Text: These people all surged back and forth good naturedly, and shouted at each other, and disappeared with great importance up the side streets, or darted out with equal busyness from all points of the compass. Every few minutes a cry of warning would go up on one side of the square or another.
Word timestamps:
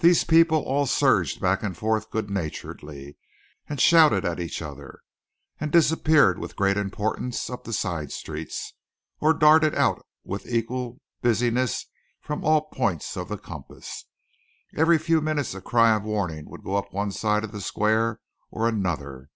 These 0.00 0.24
people 0.24 0.58
all 0.64 0.84
surged 0.84 1.40
back 1.40 1.62
and 1.62 1.74
forth 1.74 2.10
good 2.10 2.28
naturedly, 2.28 3.16
and 3.66 3.80
shouted 3.80 4.22
at 4.22 4.38
each 4.38 4.60
other, 4.60 5.00
and 5.58 5.72
disappeared 5.72 6.38
with 6.38 6.56
great 6.56 6.76
importance 6.76 7.48
up 7.48 7.64
the 7.64 7.72
side 7.72 8.12
streets, 8.12 8.74
or 9.18 9.32
darted 9.32 9.74
out 9.74 10.04
with 10.24 10.46
equal 10.46 11.00
busyness 11.22 11.86
from 12.20 12.44
all 12.44 12.68
points 12.68 13.16
of 13.16 13.28
the 13.30 13.38
compass. 13.38 14.04
Every 14.76 14.98
few 14.98 15.22
minutes 15.22 15.54
a 15.54 15.62
cry 15.62 15.96
of 15.96 16.02
warning 16.02 16.50
would 16.50 16.62
go 16.62 16.76
up 16.76 16.88
on 16.88 16.96
one 16.96 17.12
side 17.12 17.42
of 17.42 17.52
the 17.52 17.62
square 17.62 18.20
or 18.50 18.68
another. 18.68 19.30